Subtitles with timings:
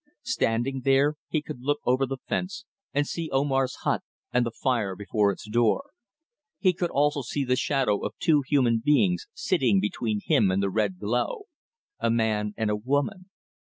[0.23, 4.01] Standing there, he could look over the fence and see Omar's hut
[4.33, 5.91] and the fire before its door.
[6.57, 10.71] He could also see the shadow of two human beings sitting between him and the
[10.71, 11.43] red glow.
[11.99, 13.29] A man and a woman.